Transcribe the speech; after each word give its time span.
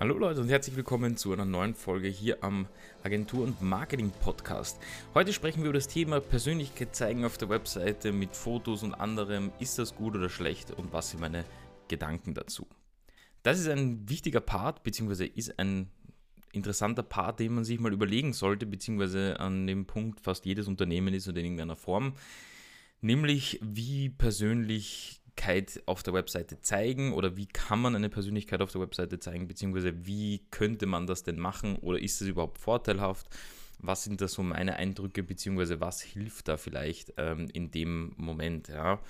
Hallo 0.00 0.16
Leute 0.16 0.40
und 0.40 0.48
herzlich 0.48 0.76
willkommen 0.76 1.16
zu 1.16 1.32
einer 1.32 1.44
neuen 1.44 1.74
Folge 1.74 2.06
hier 2.06 2.44
am 2.44 2.68
Agentur- 3.02 3.42
und 3.42 3.60
Marketing-Podcast. 3.62 4.78
Heute 5.12 5.32
sprechen 5.32 5.62
wir 5.62 5.70
über 5.70 5.78
das 5.78 5.88
Thema 5.88 6.20
Persönlichkeit 6.20 6.94
zeigen 6.94 7.24
auf 7.24 7.36
der 7.36 7.48
Webseite 7.48 8.12
mit 8.12 8.36
Fotos 8.36 8.84
und 8.84 8.94
anderem. 8.94 9.50
Ist 9.58 9.76
das 9.76 9.96
gut 9.96 10.14
oder 10.14 10.28
schlecht 10.28 10.70
und 10.70 10.92
was 10.92 11.10
sind 11.10 11.18
meine 11.18 11.44
Gedanken 11.88 12.32
dazu? 12.32 12.68
Das 13.42 13.58
ist 13.58 13.66
ein 13.66 14.08
wichtiger 14.08 14.40
Part, 14.40 14.84
beziehungsweise 14.84 15.26
ist 15.26 15.58
ein 15.58 15.90
interessanter 16.52 17.02
Part, 17.02 17.40
den 17.40 17.54
man 17.54 17.64
sich 17.64 17.80
mal 17.80 17.92
überlegen 17.92 18.32
sollte, 18.32 18.66
beziehungsweise 18.66 19.40
an 19.40 19.66
dem 19.66 19.86
Punkt 19.86 20.20
fast 20.20 20.46
jedes 20.46 20.68
Unternehmen 20.68 21.12
ist 21.12 21.26
oder 21.26 21.40
in 21.40 21.46
irgendeiner 21.46 21.74
Form. 21.74 22.12
Nämlich, 23.00 23.58
wie 23.62 24.10
persönlich 24.10 25.17
Persönlichkeit 25.38 25.82
auf 25.86 26.02
der 26.02 26.14
Webseite 26.14 26.60
zeigen 26.60 27.12
oder 27.12 27.36
wie 27.36 27.46
kann 27.46 27.80
man 27.80 27.94
eine 27.94 28.08
Persönlichkeit 28.08 28.60
auf 28.60 28.72
der 28.72 28.80
Webseite 28.80 29.18
zeigen, 29.20 29.46
beziehungsweise 29.46 30.06
wie 30.06 30.42
könnte 30.50 30.86
man 30.86 31.06
das 31.06 31.22
denn 31.22 31.38
machen 31.38 31.76
oder 31.76 32.00
ist 32.00 32.20
es 32.20 32.28
überhaupt 32.28 32.58
vorteilhaft? 32.58 33.26
Was 33.78 34.02
sind 34.02 34.20
da 34.20 34.26
so 34.26 34.42
meine 34.42 34.74
Eindrücke, 34.76 35.22
beziehungsweise 35.22 35.80
was 35.80 36.02
hilft 36.02 36.48
da 36.48 36.56
vielleicht 36.56 37.12
ähm, 37.16 37.48
in 37.52 37.70
dem 37.70 38.12
Moment? 38.16 38.66
Ja? 38.66 39.00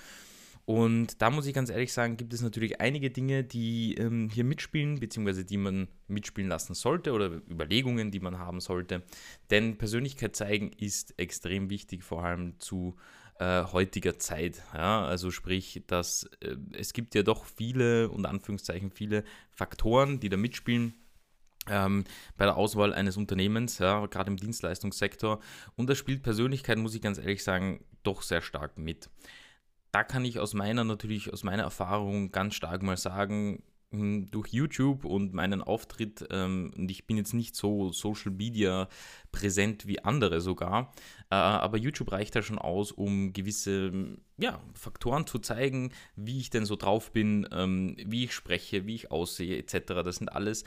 Und 0.65 1.19
da 1.23 1.31
muss 1.31 1.47
ich 1.47 1.55
ganz 1.55 1.71
ehrlich 1.71 1.91
sagen, 1.91 2.15
gibt 2.15 2.31
es 2.31 2.43
natürlich 2.43 2.79
einige 2.79 3.09
Dinge, 3.09 3.43
die 3.43 3.95
ähm, 3.95 4.29
hier 4.31 4.43
mitspielen, 4.43 4.99
beziehungsweise 4.99 5.43
die 5.43 5.57
man 5.57 5.87
mitspielen 6.07 6.47
lassen 6.47 6.75
sollte 6.75 7.13
oder 7.13 7.41
Überlegungen, 7.49 8.11
die 8.11 8.19
man 8.19 8.37
haben 8.37 8.59
sollte. 8.59 9.01
Denn 9.49 9.79
Persönlichkeit 9.79 10.35
zeigen 10.35 10.71
ist 10.73 11.17
extrem 11.17 11.71
wichtig, 11.71 12.03
vor 12.03 12.23
allem 12.23 12.59
zu 12.59 12.95
äh, 13.39 13.63
heutiger 13.63 14.19
Zeit. 14.19 14.61
Ja? 14.73 15.05
Also 15.05 15.31
sprich, 15.31 15.83
dass 15.87 16.29
äh, 16.41 16.55
es 16.73 16.93
gibt 16.93 17.15
ja 17.15 17.23
doch 17.23 17.45
viele, 17.45 18.09
unter 18.09 18.29
Anführungszeichen, 18.29 18.91
viele 18.91 19.23
Faktoren, 19.51 20.19
die 20.19 20.29
da 20.29 20.37
mitspielen. 20.37 20.93
Ähm, 21.67 22.03
bei 22.37 22.45
der 22.45 22.57
Auswahl 22.57 22.93
eines 22.93 23.17
Unternehmens, 23.17 23.79
ja, 23.79 24.05
gerade 24.07 24.31
im 24.31 24.37
Dienstleistungssektor. 24.37 25.39
Und 25.75 25.89
da 25.89 25.95
spielt 25.95 26.23
Persönlichkeit, 26.23 26.77
muss 26.77 26.95
ich 26.95 27.01
ganz 27.01 27.17
ehrlich 27.17 27.43
sagen, 27.43 27.83
doch 28.03 28.21
sehr 28.21 28.41
stark 28.41 28.77
mit. 28.77 29.09
Da 29.91 30.03
kann 30.03 30.25
ich 30.25 30.39
aus 30.39 30.53
meiner 30.53 30.83
natürlich, 30.83 31.31
aus 31.33 31.43
meiner 31.43 31.63
Erfahrung 31.63 32.31
ganz 32.31 32.55
stark 32.55 32.83
mal 32.83 32.97
sagen, 32.97 33.63
durch 33.91 34.49
YouTube 34.49 35.03
und 35.03 35.33
meinen 35.33 35.63
Auftritt, 35.63 36.27
ähm, 36.29 36.71
und 36.77 36.91
ich 36.91 37.07
bin 37.07 37.17
jetzt 37.17 37.33
nicht 37.33 37.55
so 37.55 37.91
Social 37.91 38.31
Media 38.31 38.87
präsent 39.31 39.87
wie 39.87 39.99
andere 39.99 40.41
sogar, 40.41 40.93
äh, 41.31 41.35
aber 41.35 41.77
YouTube 41.77 42.11
reicht 42.11 42.35
ja 42.35 42.43
schon 42.43 42.59
aus, 42.59 42.91
um 42.91 43.33
gewisse 43.33 44.17
ja, 44.37 44.61
Faktoren 44.75 45.25
zu 45.25 45.39
zeigen, 45.39 45.91
wie 46.15 46.39
ich 46.39 46.51
denn 46.51 46.65
so 46.65 46.75
drauf 46.75 47.11
bin, 47.11 47.47
ähm, 47.51 47.97
wie 48.05 48.25
ich 48.25 48.33
spreche, 48.33 48.85
wie 48.85 48.95
ich 48.95 49.11
aussehe, 49.11 49.57
etc. 49.57 50.03
Das 50.03 50.17
sind 50.17 50.31
alles 50.31 50.65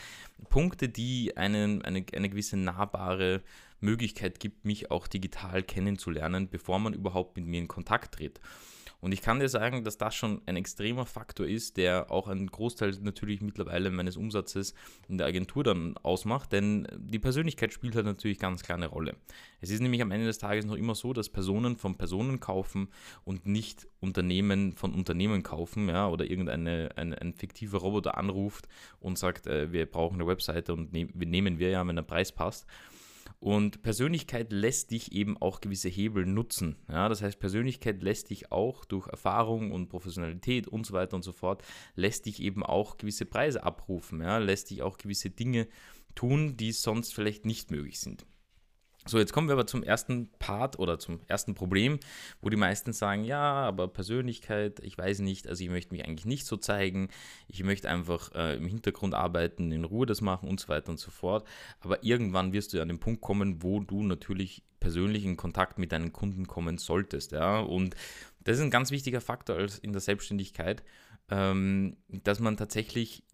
Punkte, 0.48 0.88
die 0.88 1.36
einen, 1.36 1.82
eine, 1.82 2.04
eine 2.12 2.28
gewisse 2.28 2.56
nahbare 2.56 3.42
Möglichkeit 3.80 4.40
gibt, 4.40 4.64
mich 4.64 4.90
auch 4.90 5.06
digital 5.06 5.62
kennenzulernen, 5.62 6.48
bevor 6.48 6.80
man 6.80 6.92
überhaupt 6.92 7.36
mit 7.36 7.46
mir 7.46 7.60
in 7.60 7.68
Kontakt 7.68 8.16
tritt. 8.16 8.40
Und 9.02 9.10
ich 9.10 9.20
kann 9.20 9.40
dir 9.40 9.48
sagen, 9.48 9.82
dass 9.82 9.98
das 9.98 10.14
schon 10.14 10.42
ein 10.46 10.54
extremer 10.54 11.06
Faktor 11.06 11.44
ist, 11.44 11.76
der 11.76 12.12
auch 12.12 12.28
einen 12.28 12.46
Großteil 12.46 12.92
natürlich 13.02 13.40
mittlerweile 13.40 13.90
meines 13.90 14.16
Umsatzes 14.16 14.74
in 15.08 15.18
der 15.18 15.26
Agentur 15.26 15.64
dann 15.64 15.96
ausmacht, 15.96 16.52
denn 16.52 16.86
die 16.96 17.18
Persönlichkeit 17.18 17.72
spielt 17.72 17.96
halt 17.96 18.06
natürlich 18.06 18.38
ganz 18.38 18.62
klar 18.62 18.78
eine 18.78 18.86
Rolle. 18.86 19.16
Es 19.60 19.70
ist 19.70 19.80
nämlich 19.80 20.02
am 20.02 20.12
Ende 20.12 20.26
des 20.26 20.38
Tages 20.38 20.66
noch 20.66 20.76
immer 20.76 20.94
so, 20.94 21.12
dass 21.12 21.28
Personen 21.28 21.76
von 21.76 21.96
Personen 21.96 22.38
kaufen 22.38 22.90
und 23.24 23.44
nicht 23.44 23.88
Unternehmen 23.98 24.72
von 24.74 24.94
Unternehmen 24.94 25.42
kaufen, 25.42 25.88
ja, 25.88 26.08
oder 26.08 26.30
irgendeine 26.30 26.90
ein, 26.94 27.12
ein 27.12 27.34
fiktiver 27.34 27.78
Roboter 27.78 28.16
anruft 28.16 28.68
und 29.00 29.18
sagt, 29.18 29.48
äh, 29.48 29.72
wir 29.72 29.86
brauchen 29.86 30.14
eine 30.14 30.28
Webseite 30.28 30.74
und 30.74 30.92
ne 30.92 31.08
nehmen 31.12 31.58
wir 31.58 31.70
ja, 31.70 31.84
wenn 31.84 31.96
der 31.96 32.04
Preis 32.04 32.30
passt. 32.30 32.68
Und 33.42 33.82
Persönlichkeit 33.82 34.52
lässt 34.52 34.92
dich 34.92 35.10
eben 35.10 35.36
auch 35.36 35.60
gewisse 35.60 35.88
Hebel 35.88 36.26
nutzen. 36.26 36.76
Ja, 36.88 37.08
das 37.08 37.22
heißt, 37.22 37.40
Persönlichkeit 37.40 38.00
lässt 38.00 38.30
dich 38.30 38.52
auch 38.52 38.84
durch 38.84 39.08
Erfahrung 39.08 39.72
und 39.72 39.88
Professionalität 39.88 40.68
und 40.68 40.86
so 40.86 40.94
weiter 40.94 41.16
und 41.16 41.24
so 41.24 41.32
fort, 41.32 41.64
lässt 41.96 42.26
dich 42.26 42.40
eben 42.40 42.62
auch 42.62 42.98
gewisse 42.98 43.26
Preise 43.26 43.64
abrufen, 43.64 44.20
ja, 44.20 44.38
lässt 44.38 44.70
dich 44.70 44.82
auch 44.82 44.96
gewisse 44.96 45.30
Dinge 45.30 45.66
tun, 46.14 46.56
die 46.56 46.70
sonst 46.70 47.14
vielleicht 47.14 47.44
nicht 47.44 47.72
möglich 47.72 47.98
sind. 47.98 48.24
So, 49.04 49.18
jetzt 49.18 49.32
kommen 49.32 49.48
wir 49.48 49.54
aber 49.54 49.66
zum 49.66 49.82
ersten 49.82 50.30
Part 50.38 50.78
oder 50.78 50.96
zum 50.96 51.20
ersten 51.26 51.54
Problem, 51.54 51.98
wo 52.40 52.50
die 52.50 52.56
meisten 52.56 52.92
sagen, 52.92 53.24
ja, 53.24 53.40
aber 53.40 53.88
Persönlichkeit, 53.88 54.78
ich 54.78 54.96
weiß 54.96 55.18
nicht, 55.20 55.48
also 55.48 55.64
ich 55.64 55.70
möchte 55.70 55.92
mich 55.92 56.04
eigentlich 56.04 56.24
nicht 56.24 56.46
so 56.46 56.56
zeigen, 56.56 57.08
ich 57.48 57.64
möchte 57.64 57.88
einfach 57.88 58.32
äh, 58.34 58.56
im 58.56 58.68
Hintergrund 58.68 59.14
arbeiten, 59.14 59.72
in 59.72 59.84
Ruhe 59.84 60.06
das 60.06 60.20
machen 60.20 60.48
und 60.48 60.60
so 60.60 60.68
weiter 60.68 60.90
und 60.90 61.00
so 61.00 61.10
fort. 61.10 61.44
Aber 61.80 62.04
irgendwann 62.04 62.52
wirst 62.52 62.72
du 62.72 62.80
an 62.80 62.88
den 62.88 63.00
Punkt 63.00 63.22
kommen, 63.22 63.64
wo 63.64 63.80
du 63.80 64.04
natürlich 64.04 64.62
persönlich 64.78 65.24
in 65.24 65.36
Kontakt 65.36 65.78
mit 65.78 65.90
deinen 65.90 66.12
Kunden 66.12 66.46
kommen 66.46 66.78
solltest, 66.78 67.32
ja. 67.32 67.58
Und 67.58 67.96
das 68.44 68.58
ist 68.58 68.62
ein 68.62 68.70
ganz 68.70 68.92
wichtiger 68.92 69.20
Faktor 69.20 69.66
in 69.82 69.92
der 69.92 70.00
Selbstständigkeit, 70.00 70.84
ähm, 71.28 71.96
dass 72.08 72.38
man 72.38 72.56
tatsächlich 72.56 73.24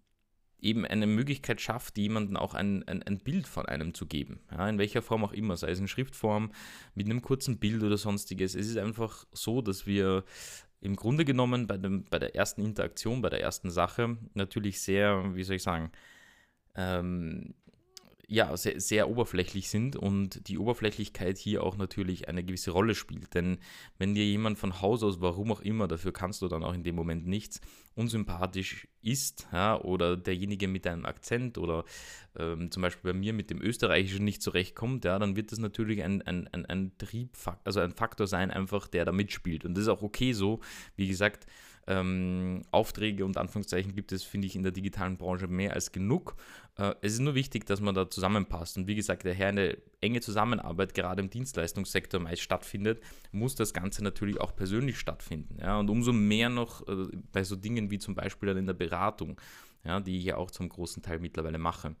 eben 0.61 0.85
eine 0.85 1.07
Möglichkeit 1.07 1.61
schafft, 1.61 1.97
jemandem 1.97 2.37
auch 2.37 2.53
ein, 2.53 2.87
ein, 2.87 3.03
ein, 3.03 3.19
Bild 3.19 3.47
von 3.47 3.65
einem 3.65 3.93
zu 3.93 4.05
geben. 4.05 4.39
Ja, 4.51 4.67
in 4.67 4.77
welcher 4.77 5.01
Form 5.01 5.23
auch 5.23 5.33
immer, 5.33 5.57
sei 5.57 5.71
es 5.71 5.79
in 5.79 5.87
Schriftform, 5.87 6.51
mit 6.95 7.05
einem 7.05 7.21
kurzen 7.21 7.59
Bild 7.59 7.83
oder 7.83 7.97
sonstiges. 7.97 8.55
Es 8.55 8.67
ist 8.67 8.77
einfach 8.77 9.25
so, 9.31 9.61
dass 9.61 9.87
wir 9.87 10.23
im 10.81 10.95
Grunde 10.95 11.25
genommen 11.25 11.67
bei, 11.67 11.77
dem, 11.77 12.05
bei 12.05 12.19
der 12.19 12.35
ersten 12.35 12.63
Interaktion, 12.63 13.21
bei 13.21 13.29
der 13.29 13.41
ersten 13.41 13.69
Sache 13.69 14.17
natürlich 14.33 14.81
sehr, 14.81 15.35
wie 15.35 15.43
soll 15.43 15.57
ich 15.57 15.63
sagen, 15.63 15.91
ähm, 16.75 17.53
ja, 18.31 18.55
sehr, 18.55 18.79
sehr 18.79 19.09
oberflächlich 19.09 19.69
sind 19.69 19.95
und 19.95 20.47
die 20.47 20.59
Oberflächlichkeit 20.59 21.39
hier 21.39 21.63
auch 21.63 21.77
natürlich 21.77 22.27
eine 22.27 22.43
gewisse 22.43 22.69
Rolle 22.69 22.93
spielt. 22.93 23.33
Denn 23.33 23.57
wenn 23.97 24.13
dir 24.13 24.23
jemand 24.23 24.59
von 24.59 24.81
Haus 24.81 25.01
aus, 25.01 25.19
warum 25.19 25.51
auch 25.51 25.61
immer, 25.61 25.87
dafür 25.87 26.13
kannst 26.13 26.43
du 26.43 26.47
dann 26.47 26.63
auch 26.63 26.75
in 26.75 26.83
dem 26.83 26.95
Moment 26.95 27.25
nichts, 27.25 27.59
unsympathisch 27.95 28.87
ist, 29.01 29.47
ja, 29.51 29.81
oder 29.81 30.15
derjenige 30.15 30.67
mit 30.67 30.85
einem 30.85 31.05
Akzent 31.05 31.57
oder 31.57 31.85
ähm, 32.37 32.69
zum 32.69 32.83
Beispiel 32.83 33.13
bei 33.13 33.17
mir 33.17 33.33
mit 33.33 33.49
dem 33.49 33.63
Österreichischen 33.63 34.25
nicht 34.25 34.43
zurechtkommt, 34.43 35.05
ja, 35.05 35.17
dann 35.17 35.35
wird 35.35 35.51
das 35.51 35.57
natürlich 35.57 36.03
ein, 36.03 36.21
ein, 36.21 36.47
ein, 36.49 36.67
ein 36.67 36.91
Triebfaktor, 36.99 37.65
also 37.65 37.79
ein 37.79 37.93
Faktor 37.93 38.27
sein, 38.27 38.51
einfach 38.51 38.87
der 38.87 39.05
da 39.05 39.11
mitspielt. 39.11 39.65
Und 39.65 39.73
das 39.73 39.83
ist 39.83 39.89
auch 39.89 40.03
okay 40.03 40.33
so. 40.33 40.59
Wie 40.95 41.07
gesagt, 41.07 41.47
ähm, 41.89 42.61
Aufträge 42.69 43.25
und 43.25 43.35
Anführungszeichen 43.35 43.95
gibt 43.95 44.11
es, 44.11 44.23
finde 44.23 44.47
ich, 44.47 44.55
in 44.55 44.61
der 44.61 44.71
digitalen 44.71 45.17
Branche 45.17 45.47
mehr 45.47 45.73
als 45.73 45.91
genug. 45.91 46.35
Äh, 46.77 46.93
es 47.01 47.13
ist 47.13 47.19
nur 47.19 47.33
wichtig, 47.33 47.65
dass 47.65 47.81
man 47.81 47.95
da 47.95 48.09
zusammenpasst. 48.09 48.77
Und 48.77 48.87
wie 48.87 48.95
gesagt, 48.95 49.25
daher 49.25 49.47
eine 49.47 49.77
enge 49.99 50.21
Zusammenarbeit 50.21 50.93
gerade 50.93 51.21
im 51.21 51.31
Dienstleistungssektor 51.31 52.19
meist 52.19 52.43
stattfindet, 52.43 53.01
muss 53.31 53.55
das 53.55 53.73
Ganze 53.73 54.03
natürlich 54.03 54.39
auch 54.39 54.55
persönlich 54.55 54.99
stattfinden. 54.99 55.57
Ja? 55.59 55.79
Und 55.79 55.89
umso 55.89 56.13
mehr 56.13 56.49
noch 56.49 56.87
äh, 56.87 57.07
bei 57.31 57.43
so 57.43 57.55
Dingen 57.55 57.89
wie 57.89 57.97
zum 57.97 58.13
Beispiel 58.13 58.47
dann 58.47 58.57
in 58.57 58.67
der 58.67 58.73
Beratung, 58.73 59.41
ja, 59.83 59.99
die 59.99 60.17
ich 60.17 60.25
ja 60.25 60.37
auch 60.37 60.51
zum 60.51 60.69
großen 60.69 61.01
Teil 61.01 61.19
mittlerweile 61.19 61.57
mache. 61.57 61.95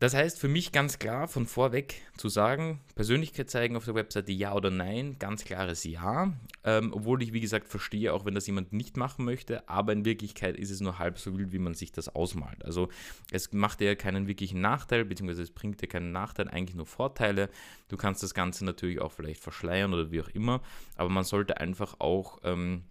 Das 0.00 0.14
heißt 0.14 0.38
für 0.38 0.46
mich 0.46 0.70
ganz 0.70 1.00
klar 1.00 1.26
von 1.26 1.46
vorweg 1.46 2.02
zu 2.16 2.28
sagen, 2.28 2.80
Persönlichkeit 2.94 3.50
zeigen 3.50 3.74
auf 3.74 3.84
der 3.84 3.96
Webseite 3.96 4.30
ja 4.30 4.54
oder 4.54 4.70
nein, 4.70 5.16
ganz 5.18 5.44
klares 5.44 5.82
Ja. 5.82 6.32
Ähm, 6.62 6.92
obwohl 6.92 7.20
ich, 7.22 7.32
wie 7.32 7.40
gesagt, 7.40 7.66
verstehe, 7.66 8.12
auch 8.12 8.24
wenn 8.24 8.34
das 8.34 8.46
jemand 8.46 8.72
nicht 8.72 8.96
machen 8.96 9.24
möchte, 9.24 9.68
aber 9.68 9.92
in 9.92 10.04
Wirklichkeit 10.04 10.56
ist 10.56 10.70
es 10.70 10.80
nur 10.80 11.00
halb 11.00 11.18
so 11.18 11.36
wild, 11.36 11.50
wie 11.50 11.58
man 11.58 11.74
sich 11.74 11.90
das 11.90 12.08
ausmalt. 12.08 12.64
Also 12.64 12.88
es 13.32 13.52
macht 13.52 13.80
ja 13.80 13.96
keinen 13.96 14.28
wirklichen 14.28 14.60
Nachteil, 14.60 15.04
beziehungsweise 15.04 15.42
es 15.42 15.50
bringt 15.50 15.82
dir 15.82 15.88
keinen 15.88 16.12
Nachteil, 16.12 16.48
eigentlich 16.48 16.76
nur 16.76 16.86
Vorteile. 16.86 17.48
Du 17.88 17.96
kannst 17.96 18.22
das 18.22 18.34
Ganze 18.34 18.64
natürlich 18.64 19.00
auch 19.00 19.10
vielleicht 19.10 19.40
verschleiern 19.40 19.92
oder 19.94 20.12
wie 20.12 20.20
auch 20.20 20.28
immer, 20.28 20.60
aber 20.96 21.08
man 21.08 21.24
sollte 21.24 21.56
einfach 21.58 21.96
auch... 21.98 22.38
Ähm, 22.44 22.84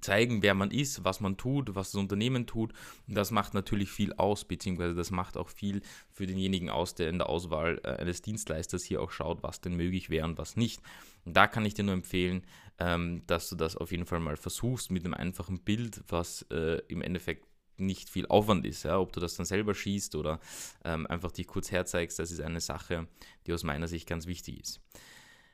zeigen, 0.00 0.42
wer 0.42 0.54
man 0.54 0.70
ist, 0.70 1.04
was 1.04 1.20
man 1.20 1.36
tut, 1.36 1.74
was 1.74 1.92
das 1.92 2.00
Unternehmen 2.00 2.46
tut. 2.46 2.72
Und 3.08 3.14
das 3.14 3.30
macht 3.30 3.54
natürlich 3.54 3.90
viel 3.90 4.12
aus, 4.14 4.44
beziehungsweise 4.44 4.94
das 4.94 5.10
macht 5.10 5.36
auch 5.36 5.48
viel 5.48 5.82
für 6.10 6.26
denjenigen 6.26 6.70
aus, 6.70 6.94
der 6.94 7.08
in 7.08 7.18
der 7.18 7.28
Auswahl 7.28 7.80
äh, 7.84 7.88
eines 7.88 8.22
Dienstleisters 8.22 8.84
hier 8.84 9.00
auch 9.00 9.10
schaut, 9.10 9.42
was 9.42 9.60
denn 9.60 9.76
möglich 9.76 10.10
wäre 10.10 10.26
und 10.26 10.38
was 10.38 10.56
nicht. 10.56 10.80
Und 11.24 11.36
da 11.36 11.46
kann 11.46 11.64
ich 11.64 11.74
dir 11.74 11.84
nur 11.84 11.94
empfehlen, 11.94 12.42
ähm, 12.78 13.22
dass 13.26 13.48
du 13.48 13.56
das 13.56 13.76
auf 13.76 13.90
jeden 13.90 14.06
Fall 14.06 14.20
mal 14.20 14.36
versuchst 14.36 14.90
mit 14.90 15.04
einem 15.04 15.14
einfachen 15.14 15.60
Bild, 15.60 16.02
was 16.08 16.42
äh, 16.50 16.80
im 16.88 17.02
Endeffekt 17.02 17.46
nicht 17.78 18.08
viel 18.08 18.26
Aufwand 18.26 18.66
ist. 18.66 18.84
Ja? 18.84 18.98
Ob 18.98 19.12
du 19.12 19.20
das 19.20 19.36
dann 19.36 19.46
selber 19.46 19.74
schießt 19.74 20.14
oder 20.14 20.40
ähm, 20.84 21.06
einfach 21.06 21.32
dich 21.32 21.46
kurz 21.46 21.70
herzeigst, 21.70 22.18
das 22.18 22.30
ist 22.30 22.40
eine 22.40 22.60
Sache, 22.60 23.06
die 23.46 23.52
aus 23.52 23.64
meiner 23.64 23.88
Sicht 23.88 24.08
ganz 24.08 24.26
wichtig 24.26 24.60
ist. 24.60 24.80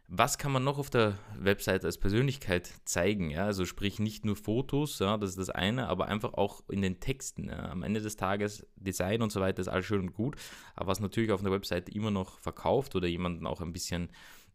Was 0.09 0.37
kann 0.37 0.53
man 0.53 0.63
noch 0.63 0.79
auf 0.79 0.91
der 0.91 1.19
Website 1.39 1.85
als 1.85 1.97
Persönlichkeit 1.97 2.71
zeigen? 2.85 3.31
Ja? 3.31 3.47
Also 3.47 3.65
sprich 3.65 3.99
nicht 3.99 4.27
nur 4.27 4.37
Fotos, 4.37 4.99
ja, 4.99 5.17
das 5.17 5.31
ist 5.31 5.39
das 5.39 5.51
eine, 5.51 5.89
aber 5.89 6.07
einfach 6.09 6.35
auch 6.35 6.63
in 6.69 6.83
den 6.83 7.01
Texten. 7.01 7.49
Ja? 7.49 7.71
Am 7.71 7.83
Ende 7.83 8.01
des 8.01 8.17
Tages 8.17 8.67
Design 8.77 9.23
und 9.23 9.33
so 9.33 9.41
weiter 9.41 9.61
ist 9.61 9.69
alles 9.69 9.87
schön 9.87 10.01
und 10.01 10.13
gut, 10.13 10.37
aber 10.77 10.89
was 10.89 11.01
natürlich 11.01 11.33
auf 11.33 11.41
einer 11.41 11.51
Website 11.51 11.89
immer 11.89 12.11
noch 12.11 12.39
verkauft 12.41 12.95
oder 12.95 13.09
jemanden 13.09 13.47
auch 13.47 13.63
ein 13.63 13.73
bisschen 13.73 14.11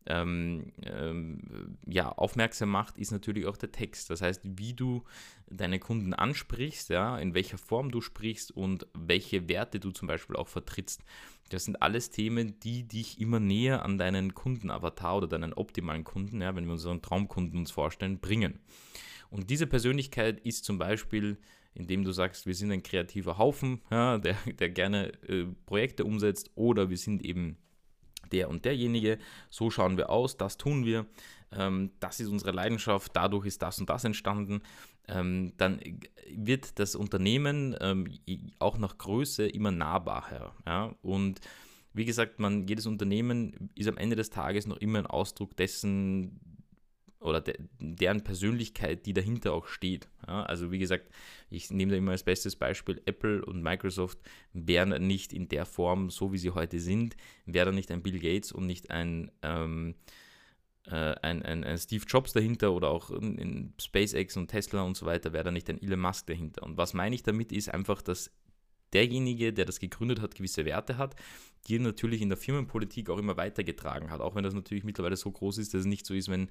ähm, 0.08 0.72
ähm, 0.84 1.78
ja, 1.86 2.10
aufmerksam 2.10 2.70
macht, 2.70 2.98
ist 2.98 3.12
natürlich 3.12 3.46
auch 3.46 3.58
der 3.58 3.72
Text. 3.72 4.10
Das 4.10 4.22
heißt, 4.22 4.42
wie 4.44 4.74
du 4.74 5.04
deine 5.50 5.80
Kunden 5.80 6.14
ansprichst, 6.14 6.90
ja, 6.90 7.18
in 7.18 7.34
welcher 7.34 7.58
Form 7.58 7.92
du 7.92 8.02
sprichst 8.02 8.52
und 8.52 8.88
welche 8.94 9.48
Werte 9.48 9.80
du 9.80 9.92
zum 9.92 10.08
Beispiel 10.08 10.36
auch 10.36 10.48
vertrittst. 10.48 11.04
Das 11.50 11.66
sind 11.66 11.82
alles 11.82 12.10
Themen, 12.10 12.60
die 12.60 12.88
dich 12.88 13.22
immer 13.22 13.40
näher 13.40 13.86
an 13.86 13.98
deinen 13.98 14.34
Kundenavatar 14.34 15.18
oder 15.18 15.28
deinen 15.28 15.54
optimalen 15.54 16.04
Kunden, 16.04 16.42
ja, 16.42 16.56
wenn 16.56 16.66
wir 16.66 16.74
unseren 16.74 17.02
Traumkunden 17.02 17.60
uns 17.60 17.72
vorstellen, 17.72 18.20
bringen. 18.20 18.60
Und 19.30 19.50
diese 19.50 19.68
Persönlichkeit 19.68 20.40
ist 20.40 20.66
zum 20.66 20.78
Beispiel, 20.78 21.38
indem 21.74 22.04
du 22.04 22.12
sagst, 22.12 22.46
wir 22.46 22.56
sind 22.56 22.72
ein 22.72 22.84
kreativer 22.84 23.38
Haufen, 23.38 23.82
ja, 23.92 24.18
der, 24.18 24.36
der 24.60 24.70
gerne 24.70 25.12
äh, 25.24 25.46
Projekte 25.66 26.06
umsetzt, 26.06 26.52
oder 26.56 26.90
wir 26.90 26.98
sind 26.98 27.24
eben 27.24 27.58
der 28.28 28.50
und 28.50 28.66
derjenige, 28.66 29.18
so 29.50 29.70
schauen 29.70 29.98
wir 29.98 30.10
aus, 30.10 30.38
das 30.38 30.58
tun 30.58 30.86
wir, 30.86 31.06
ähm, 31.52 31.92
das 32.00 32.20
ist 32.20 32.30
unsere 32.30 32.52
Leidenschaft, 32.52 33.12
dadurch 33.16 33.46
ist 33.46 33.62
das 33.62 33.80
und 33.80 33.90
das 33.90 34.04
entstanden, 34.04 34.62
ähm, 35.08 35.54
dann 35.58 35.80
wird 36.30 36.80
das 36.80 36.96
Unternehmen 36.96 37.76
ähm, 37.80 38.08
auch 38.60 38.78
nach 38.78 38.98
Größe 38.98 39.48
immer 39.48 39.72
nahbarer. 39.72 40.54
Und 41.02 41.40
wie 41.94 42.06
gesagt, 42.06 42.40
man, 42.40 42.68
jedes 42.68 42.86
Unternehmen 42.86 43.72
ist 43.74 43.88
am 43.88 43.98
Ende 43.98 44.16
des 44.16 44.30
Tages 44.30 44.68
noch 44.68 44.78
immer 44.78 45.00
ein 45.00 45.08
Ausdruck 45.08 45.56
dessen, 45.58 46.40
oder 47.20 47.42
de, 47.42 47.56
deren 47.80 48.24
Persönlichkeit, 48.24 49.06
die 49.06 49.14
dahinter 49.14 49.54
auch 49.54 49.68
steht. 49.68 50.08
Ja, 50.28 50.44
also 50.44 50.72
wie 50.72 50.80
gesagt, 50.80 51.10
ich 51.50 51.72
nehme 51.72 51.92
da 51.92 51.98
immer 51.98 52.12
als 52.12 52.24
bestes 52.24 52.56
Beispiel, 52.56 53.02
Apple 53.06 53.44
und 53.44 53.62
Microsoft 53.64 54.20
wären 54.54 55.08
nicht 55.08 55.34
in 55.34 55.50
der 55.50 55.66
Form, 55.66 56.10
so 56.10 56.32
wie 56.32 56.38
sie 56.38 56.52
heute 56.52 56.80
sind, 56.80 57.16
wäre 57.46 57.68
da 57.68 57.72
nicht 57.72 57.92
ein 57.92 58.04
Bill 58.04 58.20
Gates 58.20 58.52
und 58.52 58.66
nicht 58.66 58.92
ein, 58.92 59.32
ähm, 59.42 59.96
äh, 60.86 61.16
ein, 61.22 61.44
ein, 61.44 61.64
ein, 61.64 61.78
Steve 61.78 62.06
Jobs 62.08 62.34
dahinter 62.34 62.72
oder 62.72 62.90
auch 62.90 63.10
in, 63.10 63.38
in 63.38 63.74
SpaceX 63.82 64.38
und 64.38 64.50
Tesla 64.50 64.84
und 64.84 64.96
so 64.96 65.06
weiter, 65.06 65.34
wäre 65.34 65.46
da 65.46 65.52
nicht 65.52 65.70
ein 65.70 65.82
Elon 65.82 66.00
Musk 66.00 66.28
dahinter. 66.28 66.64
Und 66.64 66.78
was 66.78 66.94
meine 66.94 67.16
ich 67.16 67.24
damit 67.24 67.52
ist 67.52 67.74
einfach, 67.74 68.02
dass 68.02 68.32
derjenige, 68.94 69.54
der 69.54 69.66
das 69.66 69.80
gegründet 69.80 70.22
hat, 70.22 70.36
gewisse 70.36 70.66
Werte 70.66 70.98
hat, 70.98 71.16
die 71.68 71.76
er 71.76 71.82
natürlich 71.82 72.22
in 72.22 72.30
der 72.30 72.38
Firmenpolitik 72.38 73.10
auch 73.10 73.18
immer 73.18 73.36
weitergetragen 73.36 74.10
hat. 74.10 74.22
Auch 74.22 74.36
wenn 74.36 74.44
das 74.44 74.54
natürlich 74.54 74.84
mittlerweile 74.84 75.18
so 75.18 75.32
groß 75.32 75.58
ist, 75.58 75.74
dass 75.74 75.82
es 75.82 75.86
nicht 75.86 76.06
so 76.06 76.14
ist, 76.14 76.30
wenn 76.30 76.50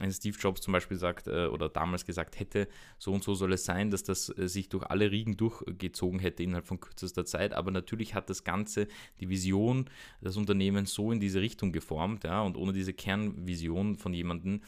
ein 0.00 0.12
Steve 0.12 0.36
Jobs 0.38 0.60
zum 0.60 0.72
Beispiel 0.72 0.98
sagt 0.98 1.28
äh, 1.28 1.46
oder 1.46 1.68
damals 1.68 2.04
gesagt 2.04 2.38
hätte, 2.38 2.68
so 2.98 3.12
und 3.12 3.24
so 3.24 3.34
soll 3.34 3.52
es 3.54 3.64
sein, 3.64 3.90
dass 3.90 4.02
das 4.02 4.28
äh, 4.36 4.48
sich 4.48 4.68
durch 4.68 4.84
alle 4.84 5.10
Riegen 5.10 5.36
durchgezogen 5.36 6.20
hätte 6.20 6.42
innerhalb 6.42 6.66
von 6.66 6.80
kürzester 6.80 7.24
Zeit. 7.24 7.54
Aber 7.54 7.70
natürlich 7.70 8.14
hat 8.14 8.28
das 8.28 8.44
Ganze 8.44 8.86
die 9.20 9.28
Vision 9.28 9.88
des 10.20 10.36
Unternehmens 10.36 10.92
so 10.92 11.10
in 11.10 11.20
diese 11.20 11.40
Richtung 11.40 11.72
geformt. 11.72 12.24
Ja, 12.24 12.42
und 12.42 12.56
ohne 12.56 12.72
diese 12.72 12.92
Kernvision 12.92 13.96
von 13.96 14.12
jemandem 14.12 14.60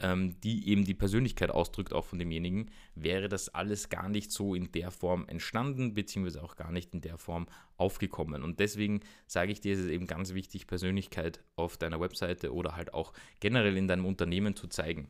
ähm, 0.00 0.38
die 0.40 0.68
eben 0.68 0.84
die 0.84 0.94
Persönlichkeit 0.94 1.50
ausdrückt, 1.50 1.92
auch 1.92 2.04
von 2.04 2.18
demjenigen, 2.18 2.70
wäre 2.94 3.28
das 3.28 3.48
alles 3.48 3.88
gar 3.88 4.08
nicht 4.08 4.30
so 4.30 4.54
in 4.54 4.72
der 4.72 4.90
Form 4.90 5.26
entstanden, 5.28 5.94
beziehungsweise 5.94 6.42
auch 6.42 6.56
gar 6.56 6.72
nicht 6.72 6.94
in 6.94 7.00
der 7.00 7.18
Form 7.18 7.46
aufgekommen. 7.76 8.42
Und 8.42 8.60
deswegen 8.60 9.00
sage 9.26 9.52
ich 9.52 9.60
dir, 9.60 9.74
es 9.74 9.80
ist 9.80 9.88
eben 9.90 10.06
ganz 10.06 10.34
wichtig, 10.34 10.66
Persönlichkeit 10.66 11.42
auf 11.56 11.76
deiner 11.76 12.00
Webseite 12.00 12.52
oder 12.52 12.76
halt 12.76 12.94
auch 12.94 13.12
generell 13.40 13.76
in 13.76 13.88
deinem 13.88 14.06
Unternehmen 14.06 14.56
zu 14.56 14.68
zeigen. 14.68 15.08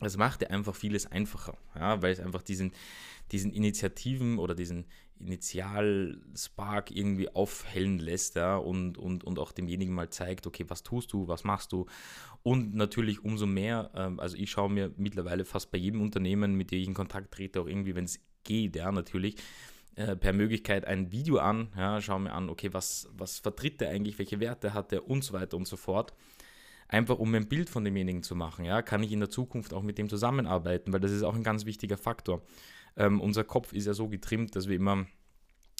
Das 0.00 0.16
macht 0.16 0.42
dir 0.42 0.50
einfach 0.50 0.74
vieles 0.74 1.06
einfacher, 1.06 1.56
ja, 1.76 2.02
weil 2.02 2.12
es 2.12 2.20
einfach 2.20 2.42
diesen, 2.42 2.72
diesen 3.32 3.52
Initiativen 3.52 4.38
oder 4.38 4.54
diesen 4.54 4.86
Initial-Spark 5.20 6.90
irgendwie 6.90 7.28
aufhellen 7.34 7.98
lässt 7.98 8.34
ja, 8.34 8.56
und, 8.56 8.98
und, 8.98 9.24
und 9.24 9.38
auch 9.38 9.52
demjenigen 9.52 9.94
mal 9.94 10.10
zeigt, 10.10 10.46
okay, 10.46 10.64
was 10.68 10.82
tust 10.82 11.12
du, 11.12 11.28
was 11.28 11.44
machst 11.44 11.72
du 11.72 11.86
und 12.42 12.74
natürlich 12.74 13.24
umso 13.24 13.46
mehr, 13.46 13.90
ähm, 13.94 14.20
also 14.20 14.36
ich 14.36 14.50
schaue 14.50 14.70
mir 14.70 14.92
mittlerweile 14.96 15.44
fast 15.44 15.70
bei 15.70 15.78
jedem 15.78 16.02
Unternehmen, 16.02 16.54
mit 16.54 16.70
dem 16.70 16.80
ich 16.80 16.88
in 16.88 16.94
Kontakt 16.94 17.32
trete, 17.32 17.60
auch 17.60 17.66
irgendwie, 17.66 17.94
wenn 17.94 18.04
es 18.04 18.20
geht, 18.42 18.76
ja, 18.76 18.92
natürlich, 18.92 19.36
äh, 19.96 20.16
per 20.16 20.32
Möglichkeit 20.32 20.84
ein 20.84 21.12
Video 21.12 21.38
an, 21.38 21.68
ja, 21.76 22.00
schaue 22.00 22.20
mir 22.20 22.32
an, 22.32 22.50
okay, 22.50 22.72
was, 22.72 23.08
was 23.16 23.38
vertritt 23.38 23.80
er 23.80 23.90
eigentlich, 23.90 24.18
welche 24.18 24.40
Werte 24.40 24.74
hat 24.74 24.92
er 24.92 25.08
und 25.08 25.24
so 25.24 25.32
weiter 25.32 25.56
und 25.56 25.66
so 25.66 25.76
fort. 25.76 26.12
Einfach 26.94 27.18
um 27.18 27.34
ein 27.34 27.48
Bild 27.48 27.68
von 27.70 27.84
demjenigen 27.84 28.22
zu 28.22 28.36
machen, 28.36 28.64
ja, 28.64 28.80
kann 28.80 29.02
ich 29.02 29.10
in 29.10 29.18
der 29.18 29.28
Zukunft 29.28 29.74
auch 29.74 29.82
mit 29.82 29.98
dem 29.98 30.08
zusammenarbeiten, 30.08 30.92
weil 30.92 31.00
das 31.00 31.10
ist 31.10 31.24
auch 31.24 31.34
ein 31.34 31.42
ganz 31.42 31.66
wichtiger 31.66 31.96
Faktor. 31.96 32.42
Ähm, 32.96 33.20
unser 33.20 33.42
Kopf 33.42 33.72
ist 33.72 33.86
ja 33.86 33.94
so 33.94 34.08
getrimmt, 34.08 34.54
dass 34.54 34.68
wir 34.68 34.76
immer 34.76 35.04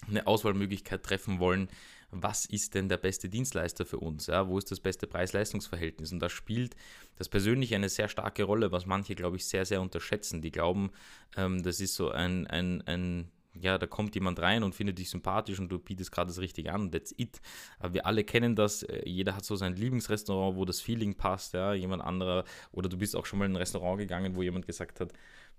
eine 0.08 0.26
Auswahlmöglichkeit 0.26 1.04
treffen 1.04 1.38
wollen, 1.38 1.68
was 2.10 2.46
ist 2.46 2.74
denn 2.74 2.88
der 2.88 2.96
beste 2.96 3.28
Dienstleister 3.28 3.86
für 3.86 3.98
uns? 3.98 4.26
Ja? 4.26 4.48
Wo 4.48 4.58
ist 4.58 4.72
das 4.72 4.80
beste 4.80 5.06
Preis-Leistungs-Verhältnis? 5.06 6.10
Und 6.10 6.18
da 6.18 6.28
spielt 6.28 6.74
das 7.14 7.28
Persönliche 7.28 7.76
eine 7.76 7.88
sehr 7.88 8.08
starke 8.08 8.42
Rolle, 8.42 8.72
was 8.72 8.84
manche, 8.84 9.14
glaube 9.14 9.36
ich, 9.36 9.46
sehr, 9.46 9.64
sehr 9.64 9.80
unterschätzen. 9.80 10.42
Die 10.42 10.50
glauben, 10.50 10.90
ähm, 11.36 11.62
das 11.62 11.78
ist 11.78 11.94
so 11.94 12.10
ein, 12.10 12.48
ein, 12.48 12.82
ein 12.86 13.30
ja, 13.60 13.78
da 13.78 13.86
kommt 13.86 14.14
jemand 14.14 14.40
rein 14.40 14.62
und 14.62 14.74
findet 14.74 14.98
dich 14.98 15.10
sympathisch 15.10 15.58
und 15.60 15.68
du 15.70 15.78
bietest 15.78 16.10
gerade 16.10 16.28
das 16.28 16.38
Richtige 16.38 16.72
an, 16.72 16.90
that's 16.90 17.14
it. 17.16 17.40
Aber 17.78 17.94
wir 17.94 18.06
alle 18.06 18.24
kennen 18.24 18.56
das, 18.56 18.82
äh, 18.82 19.08
jeder 19.08 19.36
hat 19.36 19.44
so 19.44 19.56
sein 19.56 19.76
Lieblingsrestaurant, 19.76 20.56
wo 20.56 20.64
das 20.64 20.80
Feeling 20.80 21.14
passt, 21.14 21.54
ja, 21.54 21.72
jemand 21.74 22.02
anderer, 22.02 22.44
oder 22.72 22.88
du 22.88 22.96
bist 22.96 23.14
auch 23.16 23.26
schon 23.26 23.38
mal 23.38 23.46
in 23.46 23.52
ein 23.52 23.56
Restaurant 23.56 23.98
gegangen, 23.98 24.34
wo 24.34 24.42
jemand 24.42 24.66
gesagt 24.66 25.00
hat, 25.00 25.12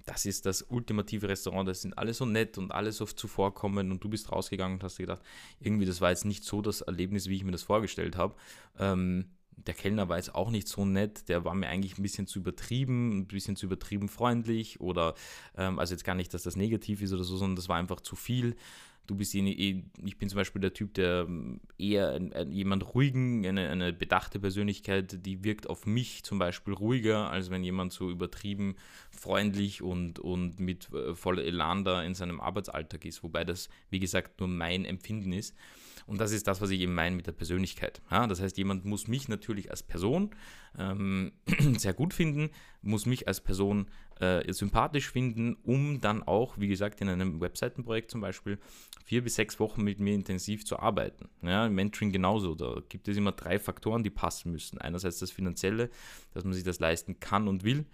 das 0.05 0.25
ist 0.25 0.45
das 0.45 0.61
ultimative 0.61 1.29
Restaurant, 1.29 1.67
das 1.67 1.81
sind 1.81 1.97
alle 1.97 2.13
so 2.13 2.25
nett 2.25 2.57
und 2.57 2.71
alle 2.71 2.91
so 2.91 3.05
zuvorkommen 3.05 3.91
und 3.91 4.03
du 4.03 4.09
bist 4.09 4.31
rausgegangen 4.31 4.77
und 4.77 4.83
hast 4.83 4.99
dir 4.99 5.03
gedacht, 5.03 5.23
irgendwie 5.59 5.85
das 5.85 6.01
war 6.01 6.11
jetzt 6.11 6.25
nicht 6.25 6.43
so 6.43 6.61
das 6.61 6.81
Erlebnis, 6.81 7.27
wie 7.27 7.35
ich 7.35 7.43
mir 7.43 7.51
das 7.51 7.63
vorgestellt 7.63 8.15
habe. 8.17 8.35
Ähm, 8.77 9.31
der 9.57 9.73
Kellner 9.73 10.09
war 10.09 10.17
jetzt 10.17 10.35
auch 10.35 10.51
nicht 10.51 10.67
so 10.67 10.85
nett, 10.85 11.29
der 11.29 11.45
war 11.45 11.55
mir 11.55 11.67
eigentlich 11.67 11.97
ein 11.97 12.03
bisschen 12.03 12.27
zu 12.27 12.39
übertrieben, 12.39 13.19
ein 13.19 13.27
bisschen 13.27 13.55
zu 13.55 13.65
übertrieben 13.65 14.09
freundlich 14.09 14.81
oder, 14.81 15.15
ähm, 15.57 15.79
also 15.79 15.93
jetzt 15.93 16.03
gar 16.03 16.15
nicht, 16.15 16.33
dass 16.33 16.43
das 16.43 16.55
negativ 16.55 17.01
ist 17.01 17.13
oder 17.13 17.23
so, 17.23 17.37
sondern 17.37 17.55
das 17.55 17.69
war 17.69 17.77
einfach 17.77 18.01
zu 18.01 18.15
viel. 18.15 18.55
Du 19.07 19.15
bist 19.15 19.35
eh, 19.35 19.83
ich 20.03 20.17
bin 20.17 20.29
zum 20.29 20.37
Beispiel 20.37 20.61
der 20.61 20.73
Typ, 20.73 20.95
der 20.95 21.25
ähm, 21.27 21.61
eher 21.77 22.19
jemand 22.49 22.95
ruhigen, 22.95 23.45
eine, 23.45 23.69
eine 23.69 23.93
bedachte 23.93 24.39
Persönlichkeit, 24.39 25.25
die 25.25 25.43
wirkt 25.43 25.69
auf 25.69 25.85
mich 25.85 26.23
zum 26.23 26.39
Beispiel 26.39 26.73
ruhiger, 26.73 27.29
als 27.29 27.51
wenn 27.51 27.63
jemand 27.63 27.93
so 27.93 28.09
übertrieben 28.09 28.75
freundlich 29.11 29.83
und, 29.83 30.19
und 30.19 30.59
mit 30.59 30.91
äh, 30.91 31.13
voller 31.13 31.43
Elan 31.43 31.85
da 31.85 32.01
in 32.01 32.15
seinem 32.15 32.41
Arbeitsalltag 32.41 33.05
ist, 33.05 33.21
wobei 33.21 33.43
das, 33.43 33.69
wie 33.91 33.99
gesagt, 33.99 34.39
nur 34.39 34.49
mein 34.49 34.85
Empfinden 34.85 35.33
ist. 35.33 35.55
Und 36.05 36.19
das 36.19 36.31
ist 36.31 36.47
das, 36.47 36.61
was 36.61 36.69
ich 36.69 36.81
eben 36.81 36.93
meine 36.93 37.15
mit 37.15 37.27
der 37.27 37.31
Persönlichkeit. 37.31 38.01
Ja, 38.11 38.27
das 38.27 38.41
heißt, 38.41 38.57
jemand 38.57 38.85
muss 38.85 39.07
mich 39.07 39.27
natürlich 39.27 39.71
als 39.71 39.81
Person 39.81 40.31
ähm, 40.77 41.31
sehr 41.77 41.93
gut 41.93 42.13
finden, 42.13 42.51
muss 42.81 43.05
mich 43.05 43.27
als 43.27 43.41
Person 43.41 43.87
äh, 44.19 44.51
sympathisch 44.53 45.09
finden, 45.09 45.55
um 45.63 46.01
dann 46.01 46.21
auch, 46.23 46.59
wie 46.59 46.67
gesagt, 46.67 47.01
in 47.01 47.09
einem 47.09 47.41
Webseitenprojekt 47.41 48.11
zum 48.11 48.21
Beispiel 48.21 48.59
vier 49.03 49.23
bis 49.23 49.35
sechs 49.35 49.59
Wochen 49.59 49.83
mit 49.83 49.99
mir 49.99 50.13
intensiv 50.13 50.65
zu 50.65 50.79
arbeiten. 50.79 51.27
Ja, 51.41 51.65
Im 51.65 51.75
Mentoring 51.75 52.11
genauso. 52.11 52.55
Da 52.55 52.81
gibt 52.87 53.07
es 53.07 53.17
immer 53.17 53.31
drei 53.31 53.59
Faktoren, 53.59 54.03
die 54.03 54.09
passen 54.09 54.51
müssen. 54.51 54.79
Einerseits 54.79 55.19
das 55.19 55.31
Finanzielle, 55.31 55.89
dass 56.33 56.43
man 56.43 56.53
sich 56.53 56.63
das 56.63 56.79
leisten 56.79 57.19
kann 57.19 57.47
und 57.47 57.63
will 57.63 57.85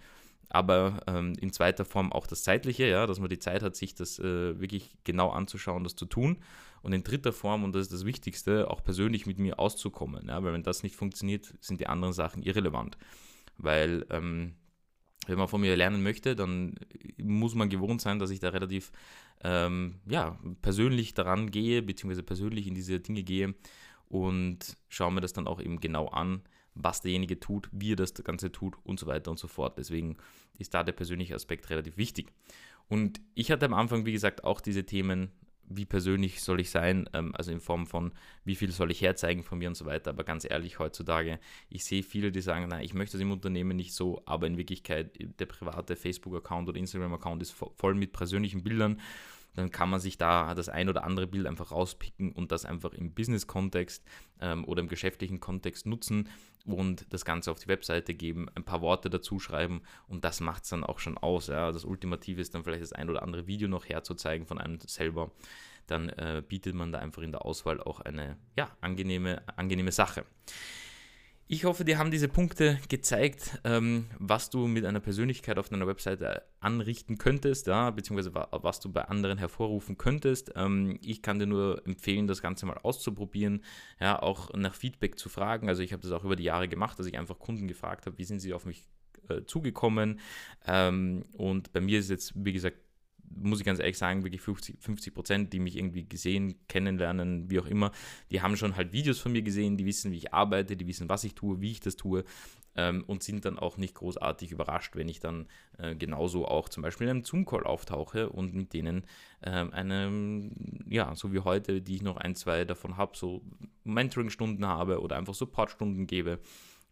aber 0.52 1.00
ähm, 1.06 1.32
in 1.40 1.50
zweiter 1.50 1.86
Form 1.86 2.12
auch 2.12 2.26
das 2.26 2.42
Zeitliche, 2.42 2.84
ja, 2.84 3.06
dass 3.06 3.18
man 3.18 3.30
die 3.30 3.38
Zeit 3.38 3.62
hat, 3.62 3.74
sich 3.74 3.94
das 3.94 4.18
äh, 4.18 4.60
wirklich 4.60 4.98
genau 5.02 5.30
anzuschauen, 5.30 5.82
das 5.82 5.96
zu 5.96 6.04
tun. 6.04 6.36
Und 6.82 6.92
in 6.92 7.04
dritter 7.04 7.32
Form, 7.32 7.64
und 7.64 7.74
das 7.74 7.82
ist 7.82 7.92
das 7.92 8.04
Wichtigste, 8.04 8.70
auch 8.70 8.82
persönlich 8.82 9.26
mit 9.26 9.38
mir 9.38 9.58
auszukommen. 9.58 10.28
Ja, 10.28 10.42
weil 10.42 10.52
wenn 10.52 10.62
das 10.62 10.82
nicht 10.82 10.96
funktioniert, 10.96 11.54
sind 11.60 11.80
die 11.80 11.86
anderen 11.86 12.12
Sachen 12.12 12.42
irrelevant. 12.42 12.98
Weil 13.56 14.04
ähm, 14.10 14.54
wenn 15.26 15.38
man 15.38 15.48
von 15.48 15.60
mir 15.60 15.76
lernen 15.76 16.02
möchte, 16.02 16.34
dann 16.34 16.74
muss 17.18 17.54
man 17.54 17.68
gewohnt 17.68 18.00
sein, 18.00 18.18
dass 18.18 18.30
ich 18.30 18.40
da 18.40 18.48
relativ 18.48 18.90
ähm, 19.44 20.00
ja, 20.06 20.38
persönlich 20.60 21.14
daran 21.14 21.50
gehe, 21.50 21.82
beziehungsweise 21.82 22.22
persönlich 22.22 22.66
in 22.66 22.74
diese 22.74 22.98
Dinge 23.00 23.22
gehe 23.22 23.54
und 24.08 24.76
schaue 24.88 25.12
mir 25.12 25.20
das 25.20 25.32
dann 25.32 25.46
auch 25.46 25.60
eben 25.60 25.80
genau 25.80 26.08
an, 26.08 26.42
was 26.74 27.02
derjenige 27.02 27.38
tut, 27.38 27.68
wie 27.72 27.92
er 27.92 27.96
das 27.96 28.14
Ganze 28.14 28.50
tut 28.50 28.76
und 28.84 28.98
so 28.98 29.06
weiter 29.06 29.30
und 29.30 29.38
so 29.38 29.48
fort. 29.48 29.78
Deswegen 29.78 30.16
ist 30.58 30.74
da 30.74 30.82
der 30.82 30.92
persönliche 30.92 31.34
Aspekt 31.34 31.70
relativ 31.70 31.96
wichtig. 31.96 32.32
Und 32.88 33.20
ich 33.34 33.50
hatte 33.50 33.66
am 33.66 33.74
Anfang, 33.74 34.06
wie 34.06 34.12
gesagt, 34.12 34.44
auch 34.44 34.60
diese 34.60 34.84
Themen 34.84 35.30
wie 35.68 35.84
persönlich 35.84 36.42
soll 36.42 36.60
ich 36.60 36.70
sein, 36.70 37.08
ähm, 37.12 37.34
also 37.34 37.50
in 37.50 37.60
Form 37.60 37.86
von, 37.86 38.12
wie 38.44 38.54
viel 38.54 38.70
soll 38.72 38.90
ich 38.90 39.00
herzeigen 39.00 39.42
von 39.42 39.58
mir 39.58 39.68
und 39.68 39.76
so 39.76 39.84
weiter. 39.84 40.10
Aber 40.10 40.24
ganz 40.24 40.44
ehrlich, 40.48 40.78
heutzutage, 40.78 41.38
ich 41.68 41.84
sehe 41.84 42.02
viele, 42.02 42.32
die 42.32 42.40
sagen, 42.40 42.68
nein, 42.68 42.84
ich 42.84 42.94
möchte 42.94 43.16
das 43.16 43.22
im 43.22 43.30
Unternehmen 43.30 43.76
nicht 43.76 43.94
so, 43.94 44.22
aber 44.24 44.46
in 44.46 44.56
Wirklichkeit, 44.56 45.18
der 45.38 45.46
private 45.46 45.96
Facebook-Account 45.96 46.68
oder 46.68 46.78
Instagram-Account 46.78 47.42
ist 47.42 47.52
voll 47.52 47.94
mit 47.94 48.12
persönlichen 48.12 48.62
Bildern 48.62 49.00
dann 49.54 49.70
kann 49.70 49.90
man 49.90 50.00
sich 50.00 50.18
da 50.18 50.54
das 50.54 50.68
ein 50.68 50.88
oder 50.88 51.04
andere 51.04 51.26
Bild 51.26 51.46
einfach 51.46 51.72
rauspicken 51.72 52.32
und 52.32 52.52
das 52.52 52.64
einfach 52.64 52.92
im 52.92 53.12
Business-Kontext 53.12 54.04
ähm, 54.40 54.64
oder 54.64 54.80
im 54.80 54.88
geschäftlichen 54.88 55.40
Kontext 55.40 55.86
nutzen 55.86 56.28
und 56.64 57.12
das 57.12 57.24
Ganze 57.24 57.50
auf 57.50 57.58
die 57.58 57.68
Webseite 57.68 58.14
geben, 58.14 58.48
ein 58.54 58.64
paar 58.64 58.80
Worte 58.80 59.10
dazu 59.10 59.38
schreiben 59.38 59.82
und 60.08 60.24
das 60.24 60.40
macht 60.40 60.64
es 60.64 60.70
dann 60.70 60.84
auch 60.84 60.98
schon 60.98 61.18
aus. 61.18 61.48
Ja. 61.48 61.72
Das 61.72 61.84
Ultimative 61.84 62.40
ist 62.40 62.54
dann 62.54 62.64
vielleicht 62.64 62.82
das 62.82 62.92
ein 62.92 63.10
oder 63.10 63.22
andere 63.22 63.46
Video 63.46 63.68
noch 63.68 63.86
herzuzeigen 63.86 64.46
von 64.46 64.58
einem 64.58 64.78
selber. 64.80 65.30
Dann 65.86 66.08
äh, 66.10 66.42
bietet 66.46 66.74
man 66.74 66.92
da 66.92 67.00
einfach 67.00 67.22
in 67.22 67.32
der 67.32 67.44
Auswahl 67.44 67.80
auch 67.80 68.00
eine 68.00 68.36
ja, 68.56 68.70
angenehme, 68.80 69.42
angenehme 69.56 69.92
Sache. 69.92 70.24
Ich 71.52 71.66
hoffe, 71.66 71.84
dir 71.84 71.98
haben 71.98 72.10
diese 72.10 72.28
Punkte 72.28 72.78
gezeigt, 72.88 73.60
ähm, 73.64 74.06
was 74.18 74.48
du 74.48 74.66
mit 74.66 74.86
einer 74.86 75.00
Persönlichkeit 75.00 75.58
auf 75.58 75.68
deiner 75.68 75.86
Webseite 75.86 76.44
anrichten 76.60 77.18
könntest, 77.18 77.66
ja, 77.66 77.90
beziehungsweise 77.90 78.32
was 78.34 78.80
du 78.80 78.90
bei 78.90 79.02
anderen 79.02 79.36
hervorrufen 79.36 79.98
könntest. 79.98 80.52
Ähm, 80.56 80.98
ich 81.02 81.20
kann 81.20 81.38
dir 81.38 81.44
nur 81.44 81.86
empfehlen, 81.86 82.26
das 82.26 82.40
Ganze 82.40 82.64
mal 82.64 82.78
auszuprobieren, 82.78 83.62
ja, 84.00 84.18
auch 84.18 84.50
nach 84.54 84.74
Feedback 84.74 85.18
zu 85.18 85.28
fragen. 85.28 85.68
Also 85.68 85.82
ich 85.82 85.92
habe 85.92 86.00
das 86.00 86.12
auch 86.12 86.24
über 86.24 86.36
die 86.36 86.44
Jahre 86.44 86.68
gemacht, 86.68 86.98
dass 86.98 87.04
ich 87.04 87.18
einfach 87.18 87.38
Kunden 87.38 87.68
gefragt 87.68 88.06
habe, 88.06 88.16
wie 88.16 88.24
sind 88.24 88.40
sie 88.40 88.54
auf 88.54 88.64
mich 88.64 88.88
äh, 89.28 89.44
zugekommen. 89.44 90.20
Ähm, 90.64 91.26
und 91.34 91.74
bei 91.74 91.82
mir 91.82 91.98
ist 91.98 92.08
jetzt, 92.08 92.32
wie 92.34 92.54
gesagt, 92.54 92.78
muss 93.42 93.60
ich 93.60 93.66
ganz 93.66 93.78
ehrlich 93.78 93.98
sagen, 93.98 94.24
wirklich 94.24 94.42
50 94.42 95.14
Prozent, 95.14 95.52
die 95.52 95.60
mich 95.60 95.76
irgendwie 95.76 96.08
gesehen, 96.08 96.54
kennenlernen, 96.68 97.50
wie 97.50 97.60
auch 97.60 97.66
immer, 97.66 97.92
die 98.30 98.40
haben 98.40 98.56
schon 98.56 98.76
halt 98.76 98.92
Videos 98.92 99.18
von 99.18 99.32
mir 99.32 99.42
gesehen, 99.42 99.76
die 99.76 99.86
wissen, 99.86 100.12
wie 100.12 100.16
ich 100.16 100.34
arbeite, 100.34 100.76
die 100.76 100.86
wissen, 100.86 101.08
was 101.08 101.24
ich 101.24 101.34
tue, 101.34 101.60
wie 101.60 101.72
ich 101.72 101.80
das 101.80 101.96
tue 101.96 102.24
ähm, 102.76 103.04
und 103.06 103.22
sind 103.22 103.44
dann 103.44 103.58
auch 103.58 103.76
nicht 103.76 103.94
großartig 103.94 104.50
überrascht, 104.50 104.96
wenn 104.96 105.08
ich 105.08 105.20
dann 105.20 105.46
äh, 105.78 105.94
genauso 105.94 106.46
auch 106.46 106.68
zum 106.68 106.82
Beispiel 106.82 107.06
in 107.06 107.10
einem 107.10 107.24
Zoom-Call 107.24 107.64
auftauche 107.64 108.30
und 108.30 108.54
mit 108.54 108.72
denen 108.72 109.04
ähm, 109.42 109.72
eine, 109.72 110.50
ja, 110.88 111.14
so 111.14 111.32
wie 111.32 111.40
heute, 111.40 111.82
die 111.82 111.96
ich 111.96 112.02
noch 112.02 112.16
ein, 112.16 112.34
zwei 112.34 112.64
davon 112.64 112.96
habe, 112.96 113.16
so 113.16 113.42
Mentoring-Stunden 113.84 114.66
habe 114.66 115.00
oder 115.00 115.16
einfach 115.16 115.34
Support-Stunden 115.34 116.06
gebe 116.06 116.38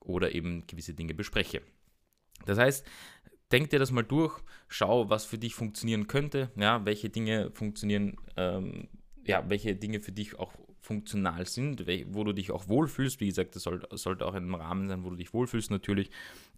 oder 0.01 0.35
eben 0.35 0.67
gewisse 0.67 0.95
Dinge 0.95 1.15
bespreche. 1.15 1.63
Das 2.47 2.59
heißt, 2.59 2.87
denk 3.53 3.71
dir 3.71 3.79
das 3.79 3.91
mal 3.91 4.03
durch, 4.03 4.41
schau, 4.69 5.11
was 5.11 5.25
für 5.25 5.39
dich 5.39 5.55
funktionieren 5.55 6.07
könnte, 6.07 6.51
ja, 6.57 6.85
welche 6.85 7.11
Dinge 7.11 7.51
funktionieren, 7.53 8.17
ähm, 8.37 8.89
ja, 9.27 9.49
welche 9.49 9.75
Dinge 9.77 10.01
für 10.01 10.13
dich 10.13 10.39
auch 10.39 10.53
funktional 10.81 11.47
sind, 11.47 11.87
wo 12.15 12.25
du 12.25 12.33
dich 12.33 12.51
auch 12.51 12.69
wohlfühlst. 12.69 13.21
Wie 13.21 13.29
gesagt, 13.29 13.55
das 13.55 13.63
soll, 13.63 13.87
sollte 13.93 14.27
auch 14.27 14.35
ein 14.35 14.53
Rahmen 14.55 14.89
sein, 14.89 15.05
wo 15.05 15.11
du 15.11 15.17
dich 15.17 15.33
wohlfühlst 15.35 15.71
natürlich. 15.71 16.11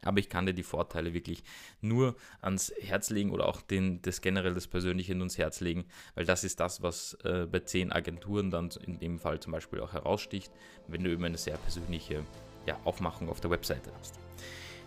Aber 0.02 0.18
ich 0.20 0.28
kann 0.28 0.46
dir 0.46 0.54
die 0.54 0.62
Vorteile 0.62 1.12
wirklich 1.12 1.42
nur 1.80 2.16
ans 2.40 2.72
Herz 2.80 3.10
legen 3.10 3.30
oder 3.30 3.48
auch 3.48 3.60
den, 3.60 4.00
das 4.02 4.20
generell 4.20 4.54
das 4.54 4.68
Persönliche 4.68 5.12
ans 5.12 5.38
Herz 5.38 5.60
legen, 5.60 5.84
weil 6.14 6.24
das 6.24 6.44
ist 6.44 6.60
das, 6.60 6.82
was 6.82 7.14
äh, 7.24 7.46
bei 7.50 7.60
zehn 7.60 7.92
Agenturen 7.92 8.50
dann 8.50 8.70
in 8.86 8.98
dem 8.98 9.18
Fall 9.18 9.40
zum 9.40 9.52
Beispiel 9.52 9.80
auch 9.80 9.92
heraussticht, 9.92 10.52
wenn 10.88 11.04
du 11.04 11.10
eben 11.10 11.24
eine 11.24 11.38
sehr 11.38 11.56
persönliche 11.56 12.24
ja, 12.66 12.80
Aufmachung 12.84 13.28
auf 13.28 13.40
der 13.40 13.50
Webseite 13.50 13.92
hast. 13.98 14.18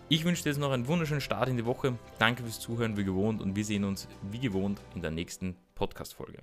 Ich 0.08 0.24
wünsche 0.24 0.44
dir 0.44 0.50
jetzt 0.50 0.58
noch 0.58 0.70
einen 0.70 0.86
wunderschönen 0.86 1.20
Start 1.20 1.48
in 1.48 1.56
die 1.56 1.66
Woche. 1.66 1.98
Danke 2.20 2.44
fürs 2.44 2.60
Zuhören 2.60 2.96
wie 2.96 3.02
gewohnt 3.02 3.42
und 3.42 3.56
wir 3.56 3.64
sehen 3.64 3.82
uns 3.82 4.06
wie 4.30 4.38
gewohnt 4.38 4.80
in 4.94 5.02
der 5.02 5.10
nächsten 5.10 5.56
Podcast-Folge. 5.74 6.38